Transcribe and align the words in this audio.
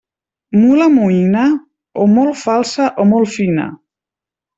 Mula 0.59 0.85
moïna, 0.93 1.43
o 2.05 2.07
molt 2.17 2.39
falsa 2.45 2.87
o 3.05 3.09
molt 3.13 3.31
fina. 3.39 3.69